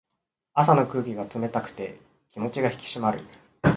[0.55, 1.99] 朝の空気が冷たくて
[2.31, 3.19] 気持ちが引き締まる。